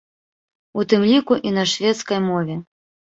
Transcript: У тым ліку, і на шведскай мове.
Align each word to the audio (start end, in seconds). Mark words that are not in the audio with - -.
У 0.79 0.85
тым 0.93 1.03
ліку, 1.11 1.37
і 1.49 1.51
на 1.57 1.65
шведскай 1.73 2.19
мове. 2.31 2.57